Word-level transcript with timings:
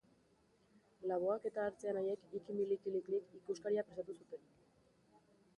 Laboak 1.11 1.45
eta 1.49 1.67
Artze 1.71 1.91
anaiek 1.91 2.25
Ikimilikiliklik 2.39 3.39
ikuskaria 3.41 3.87
prestatu 3.91 4.21
zuten 4.23 4.49